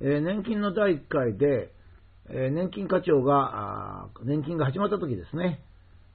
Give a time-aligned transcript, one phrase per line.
[0.00, 1.72] えー、年金の第1回で、
[2.28, 5.62] えー、年金課長が、年金が始まった時ですね。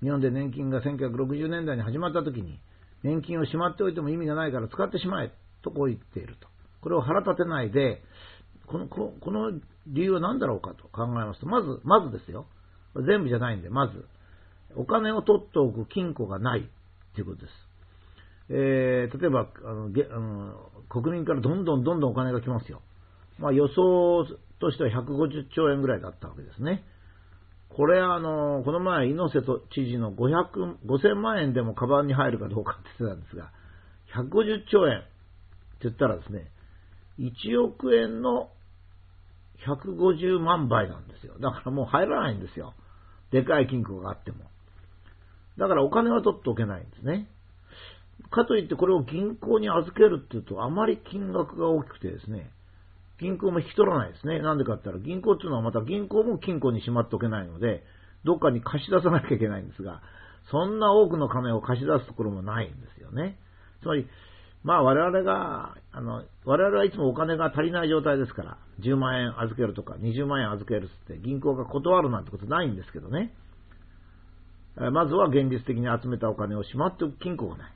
[0.02, 2.60] 日本で年金が1960年代に始まった時に、
[3.04, 5.32] 年金をしまっておいても意味がないから使ってしまえ、
[5.64, 6.48] とこう言っていると。
[6.82, 8.02] これを腹立てないで、
[8.68, 9.52] この、ここの
[9.88, 12.48] 理由は何だろうかと考えますと、まず、まずですよ。
[12.96, 14.06] 全部じゃないんで、まず、
[14.76, 16.70] お金を取っておく金庫がない
[17.16, 17.54] ということです。
[18.50, 22.82] えー、例えばあのげあの、国民からどんどんどんどんお金が来ますよ。
[23.42, 24.26] まあ、予想
[24.60, 26.84] としては150兆円ぐらいだったわけですね。
[27.70, 33.52] これ、あの、この前、猪瀬知事の500、5000万円でもカバンに入るかどうかって言ってたんですが、
[34.16, 35.08] 150兆円って
[35.84, 36.52] 言ったらですね、
[37.20, 38.50] 1億円の
[39.66, 41.40] 150万倍なんですよ。
[41.40, 42.74] だからもう入らないんですよ。
[43.32, 44.46] でかい金庫があっても。
[45.58, 47.28] だからお金は取っておけないんですね。
[48.30, 52.50] かといってこれを銀行に預けるっていうとあまり金額が大きくてですね、
[53.22, 54.40] 銀行も引き取らないですね。
[54.40, 57.84] なんでかって言ったら銀行っていうのはまた銀行も金庫にしまっておけないので、
[58.26, 60.02] どっかに貸し出さなきゃいけないんですが、
[60.50, 63.38] そんな多くの金を貸し出すところもないんですよね。
[63.82, 64.08] つまり、
[64.64, 73.34] まあ我々が、あの、我々はいつもお金が足りない状態ですから、10万円預けるとか20万円預けるって銀行が断るなんてことないんですけどね。
[74.76, 77.74] まずは現実的に集めたお金をしまっておく金庫がない。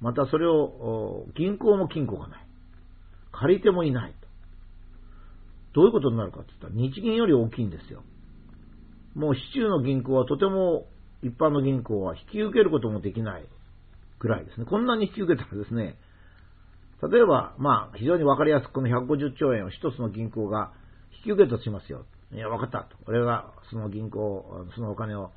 [0.00, 2.46] またそれを、銀行も金庫がない。
[3.30, 4.14] 借りてもいない。
[5.74, 8.02] どういうことになるかって言ったら、日銀より大きいんですよ。
[9.14, 10.86] もう市中の銀行はとても
[11.22, 13.44] 一般の銀行は引き受けることもできない
[14.18, 14.66] ぐらいですね。
[14.66, 15.96] こんなに引き受けたらですね、
[17.10, 20.72] 例えば、まあ、非常にわかりやすくこの150兆円を一つの銀行が
[21.24, 22.04] 引き受けたとしますよ。
[22.32, 22.96] いや、わかったと。
[23.06, 25.32] 俺がその銀行、そのお金を、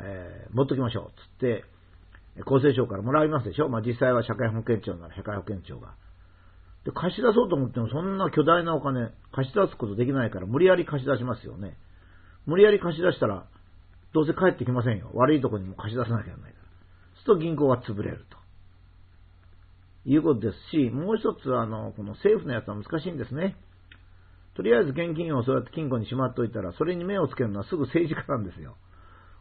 [0.00, 1.20] えー、持っときましょう。
[1.20, 1.64] つって、
[2.46, 3.68] 厚生省からもらいますでしょ。
[3.68, 5.94] まあ、実際は社会保険庁なら社会保険庁が。
[6.84, 11.76] で、貸し出そうと思ってもそんな巨大なお金貸し出すことできないから無理やり貸し出しますよね。
[12.46, 13.46] 無理やり貸し出したら
[14.12, 15.10] どうせ帰ってきませんよ。
[15.14, 16.64] 悪いとこにも貸し出さなきゃいけないから。
[17.14, 18.42] そうすると銀行は潰れると。
[20.04, 23.56] いうことですし、もう一つあの、この政府のやつは難しいんですね。
[24.54, 28.76] とりあえず現金をそうやって金庫にしまっておいたら、それに目をつけるのはすぐ政治家なんですよ。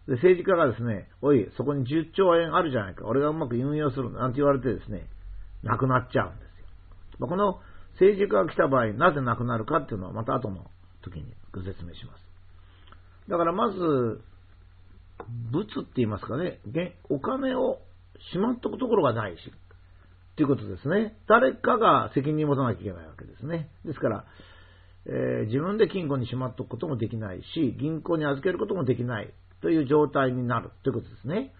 [0.07, 5.09] で、政治家がですね、おい、そこに10兆円あるじゃないか、俺がうまく運用するなんて言われてですね、
[5.63, 6.50] なくなっちゃうんです。
[7.21, 7.59] まあ、この
[7.93, 10.65] 政治家が来た場合、なぜなくなるかっていうのはまた後の
[11.03, 13.29] 時にご説明します。
[13.29, 14.21] だからまず、
[15.51, 16.59] 物って言いますかね、
[17.09, 17.77] お金を
[18.33, 19.37] しまっとくところがないし、
[20.35, 21.15] ということですね。
[21.27, 23.69] 誰かが責任を持たなきゃいけないわけですね。
[23.85, 24.25] ですから、
[25.05, 31.53] えー、自分で金庫にしまっとくこともできないし、銀行に預けることもできないという状態になるということですね。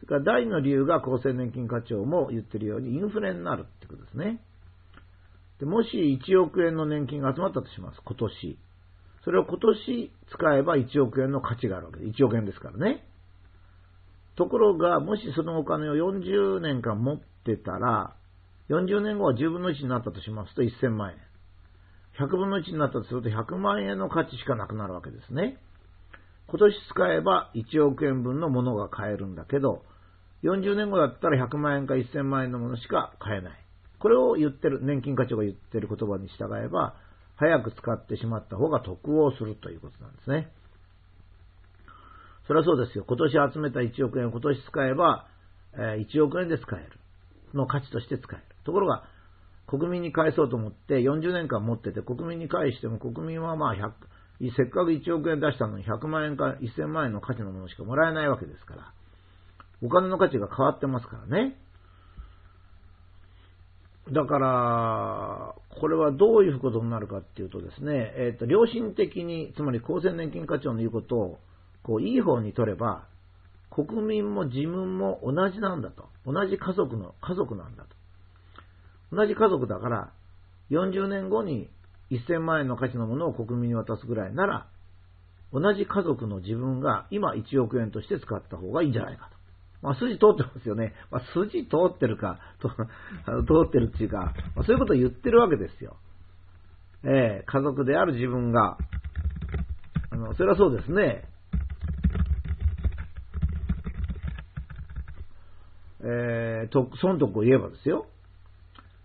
[0.00, 4.40] それから第2の理由が厚生年金課長も言ってるようにインフレになるってことですね。
[5.60, 8.58] でもし1億円の年金が集まったとします、今年。
[9.24, 12.22] それを今年使えば1億円の価値があるわけです。
[12.22, 13.04] 1億円ですからね。
[14.36, 18.14] ところが、もしそのお金を40年間持ってたら、
[18.68, 21.18] 40年後は10分の1になったとしますと1000万円。
[22.18, 25.58] 100分の1になったとすると100万円の価値しかなくなるわけですね。
[26.48, 29.82] 今年使えば1億円分のものが買えるんだけど、
[30.42, 33.63] 40年後だったら100万円か1000万円のものしか買えない。
[34.04, 36.94] これを言ってる、年金課長が言ってる言葉に従えば、
[37.36, 40.52] 早く使ってしまった方が得をするということなんですね。
[42.46, 43.06] それはそうですよ。
[43.08, 45.26] 今年集めた1億円を今年使えば、
[45.74, 46.90] 1億円で使える。
[47.54, 48.44] の価値として使える。
[48.66, 49.04] ところが、
[49.66, 58.92] 国民に返そうと思って40年間持ってて、国民に返しても国民はまあ100、せっかく1億円出したのに100万円か1000万円の価値のものしかもらえないわけですから、
[59.82, 61.56] お金の価値が変わってますからね。
[64.12, 71.38] だから、これはどういうことになるかっていうとですね、えっ、ー、と、良心的に、つまり厚生年金課長の言うことを、
[71.82, 73.06] こう、いい方に取れば、
[73.70, 76.08] 国民も自分も同じなんだと。
[76.26, 77.88] 同じ家族の、家族なんだと。
[79.10, 80.12] 同じ家族だから、
[80.70, 81.70] 40年後に
[82.10, 84.66] 1000万円の価値のものを国民に渡すぐらいなら、
[85.52, 89.33] 同じ家族の自分が今1億円として使った方がいいんじゃないかと。
[89.84, 90.94] まあ、筋通ってますよね。
[91.10, 92.70] まあ、筋通ってるか、と
[93.44, 95.96] 通ってるっていうか、まあ、そういうことを言ってるわけですよ。
[97.04, 98.78] えー、家族である自分が、
[100.10, 101.28] あの、それはそうですね。
[106.00, 108.06] えー、と、損得を言えばですよ。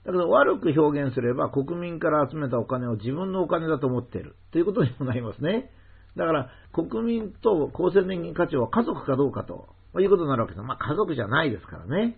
[0.06, 5.72] だけど悪く表現すれば国民から集めたお金を自分のお金だと思っているということにもなりますね。
[6.16, 10.63] だから国民と厚生年金課長は家族かどうかとまあいうことになるわけです。
[10.63, 12.18] まあ家族じゃないですからね。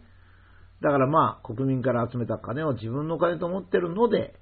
[0.82, 4.36] だからまあ国民から集めた金を自分のお金と思ってるので、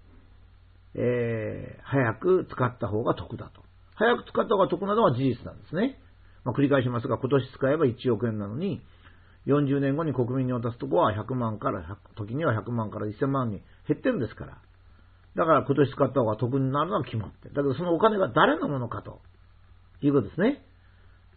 [0.96, 3.62] え早く使った方が得だと。
[3.96, 6.00] 早く使った方が得なのは事実なんですね。
[6.46, 8.82] まあ、繰り返しますが、今年使えば1億円なのに、
[9.46, 14.58] 40年後に国民に渡すとこは100万から100、時には100万から1000万に減ってるんですから。
[15.36, 17.54] だから今年使った方が得になるのは決まってる。
[17.54, 19.22] だけどそのお金が誰のものかと
[20.02, 20.64] いうことですね。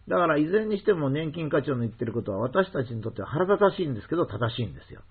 [0.07, 5.01] だからいずれにしても年金課長の言ってることは私たちにとっては腹立たしいんですけど正しいんですよ。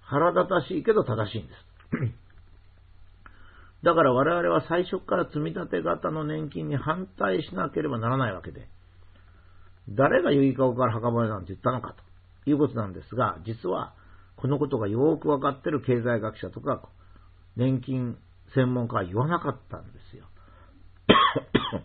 [0.00, 1.56] 腹立たしいけど正しいんです。
[3.84, 8.68] だから我々は最初から積み立て型の年金に反対しなければならないわけで、
[9.88, 11.94] 誰が結い顔から墓場なんて言ったのか
[12.44, 13.94] ということなんですが、実は
[14.36, 16.88] このことがよくわかってる経済学者とか
[17.56, 18.16] 年金
[18.54, 20.26] 専門家は言わなかったんですよ。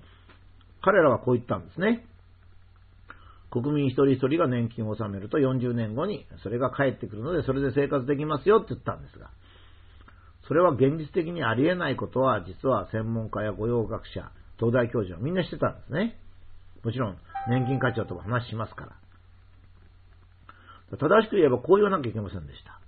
[0.81, 2.05] 彼らはこう言ったんですね。
[3.61, 9.31] 国民一人一人が年金を納めると40年後にそれが返ってくるので、それで生活できますよって言ったんですが、
[10.47, 16.17] それは現実的にありえないことは、実は専門家や御用学者、東大教授はみんなしてたんですね。
[16.83, 17.17] もちろん、
[17.49, 18.85] 年金課長とも話しますか
[20.91, 20.97] ら。
[20.97, 22.79] 正しく言えばこう言わなきゃいけませんでした。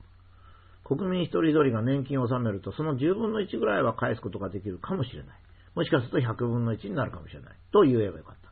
[0.86, 5.39] 国民一人一人が年金を納めると、その10分の1ぐらいは返すことができるかもしれない。
[5.75, 7.56] もしかすると100分の1になるかもしれない。
[7.71, 8.48] と言えばよかった。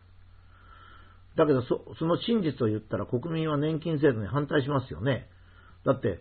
[1.37, 5.29] だけどそ、その真実を言ったら国民は年金制度に反対しますよね。
[5.85, 6.19] だって、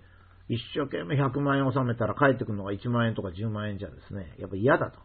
[0.48, 5.00] 一生懸命100万円納めたら返ってくるのが1万円とか10万円じゃですね、やっぱ嫌だと。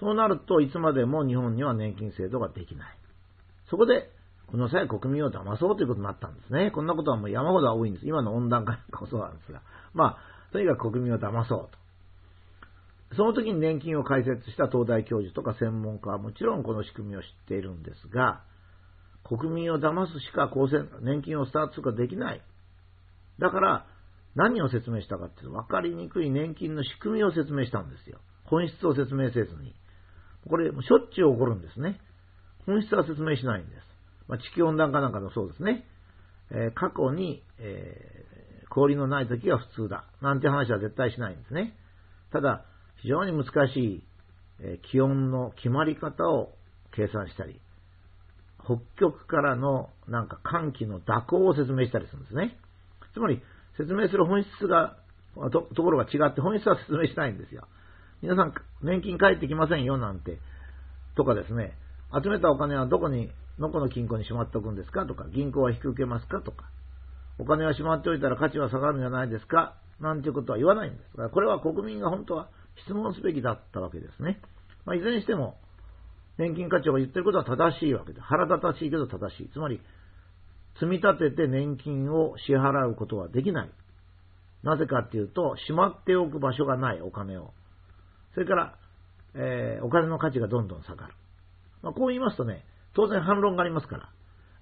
[0.00, 2.98] そうなるといつまでも日本には年金制度ができない。
[3.70, 4.10] そこで、
[4.48, 6.72] この際国民を騙そうということになったんですね。
[6.72, 8.06] こんなことはもう山ほど多いんです。
[8.06, 9.62] 今の温暖化こそなんですが。
[9.94, 13.16] まあ、とにかく国民を騙そうと。
[13.16, 18.42] その時に年金を解説した東大教授とか専門家はもちろんこの仕組みを知っているんですが、
[19.24, 20.50] 国民を騙すしか
[21.00, 22.42] 年金をスタートすることができない。
[23.38, 23.86] だから、
[24.34, 28.18] 何を説明したかっていうと、分かりにくい年金の仕組みを説明したんですよ。
[28.44, 29.74] 本質を説明せずに。
[30.48, 32.00] これ、しょっちゅう起こるんですね。
[32.66, 33.78] 本質は説明しないんです。
[34.28, 35.86] まあ、地球温暖化なんかもそうですね。
[36.50, 40.04] えー、過去に、えー、氷のない時が普通だ。
[40.20, 41.76] なんて話は絶対しないんですね。
[42.32, 42.64] ただ、
[43.02, 44.04] 非常に難しい、
[44.60, 46.52] えー、気温の決まり方を
[46.92, 47.60] 計算したり、
[48.64, 52.56] 北極からのなんか寒気の蛇行を説明したりするんですね。
[53.12, 53.42] つまり、
[53.76, 54.96] 説明する本質が、
[55.52, 57.66] とところが違って本質は説明しないんですよ。
[58.22, 60.38] 皆さん、年金返ってきませんよなんて、
[61.16, 61.76] とかですね、
[62.12, 65.06] 集めたお金はどこに、どこの金庫にしまっておくんですか？
[65.06, 66.40] とか、銀行は引き受けますか？
[66.40, 66.64] とか、
[67.38, 69.74] お金はしまっておいたら価値は下がるんじゃないですか？
[70.00, 71.10] なんていうことは言わないんです。
[71.12, 72.48] だからこれは国民が本当は
[72.84, 74.40] 質問すべきだったわけですね。
[74.84, 75.56] まあ、いずれにしても、
[76.38, 79.50] 年金課長が言ってることは正しいわけで、腹立たしいけど正しい。
[79.52, 79.80] つまり、
[80.74, 83.70] 積み立てて年金を支払うことはできない。
[84.64, 87.52] なぜかっていうと、しまっておく場所がないお金を。
[88.32, 88.74] それから、
[89.34, 91.14] えー、お金の価値がどんどん下がる。
[91.82, 92.64] まあ、こう言いますとね、
[92.94, 93.96] 当然反論がありますか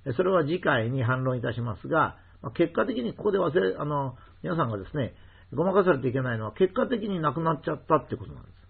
[0.05, 0.13] ら。
[0.15, 5.15] それは次回に反論いたしますが、まあ、結果的にここで忘れ、あの、皆さんがですね、
[5.55, 8.62] ごまかされていけないのは結果的になくなっちゃったってことなんです。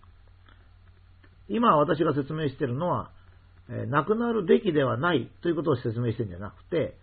[1.52, 3.10] 今私が説明しているのは、
[3.68, 6.96] えー、なくなるべきではないということを説明してるんじゃなくて、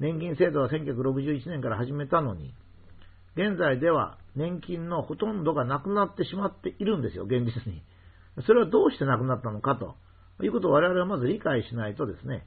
[0.00, 2.52] 年金制度は1961年から始めたのに、
[3.36, 7.82] 現在では年金のほとんどがなくなってしまっているんですよ、現実に。
[8.46, 9.94] それはどうしてなくなったのかと
[10.44, 12.44] いうことを我々はまず理解しないとですね、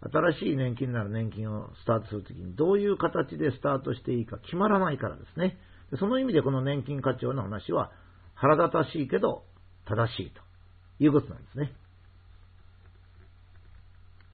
[0.00, 5.58] 新しい年金なら年金をスタートするときにどういう形でスタートしていいか決まらないからですね。
[5.98, 7.90] その意味でこの年金課長の話は
[8.34, 9.42] 腹立たしいけど
[9.84, 10.40] 正しいと
[11.00, 11.72] いうことなんですね。